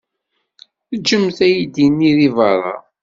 Ǧǧemt 0.99 1.37
aydi-nni 1.47 2.11
deg 2.17 2.31
beṛṛa. 2.35 2.73